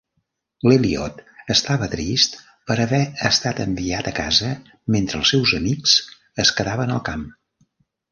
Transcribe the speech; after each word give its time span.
L'Elliott 0.69 1.19
estava 1.55 1.89
trist 1.91 2.37
per 2.71 2.77
haver 2.85 3.01
estat 3.31 3.61
enviat 3.65 4.09
a 4.13 4.15
casa 4.21 4.49
mentre 4.97 5.21
els 5.21 5.35
seus 5.35 5.53
amics 5.59 5.95
es 6.45 6.53
quedaven 6.61 6.95
al 6.95 7.03
camp. 7.13 7.27